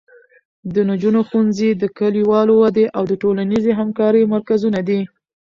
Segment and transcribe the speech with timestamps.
[0.73, 5.01] د نجونو ښوونځي د کلیوالو ودې او ټولنیزې همکارۍ مرکزونه دي.